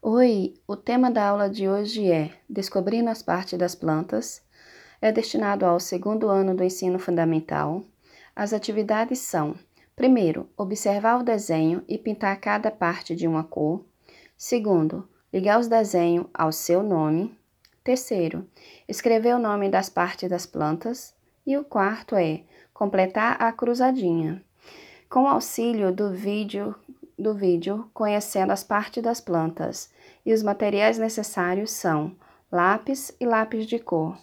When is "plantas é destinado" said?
3.74-5.66